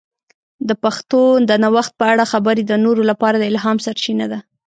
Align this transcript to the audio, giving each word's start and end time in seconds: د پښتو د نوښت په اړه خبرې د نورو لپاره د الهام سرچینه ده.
د 0.67 0.71
پښتو 0.83 1.21
د 1.49 1.51
نوښت 1.63 1.93
په 1.99 2.05
اړه 2.11 2.23
خبرې 2.31 2.63
د 2.65 2.73
نورو 2.85 3.01
لپاره 3.11 3.35
د 3.37 3.43
الهام 3.51 3.77
سرچینه 3.85 4.25
ده. 4.31 4.39